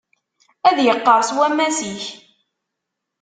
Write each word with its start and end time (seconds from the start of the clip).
Ad 0.69 0.77
iqqerṣ 0.91 1.27
wammas-ik. 1.37 2.03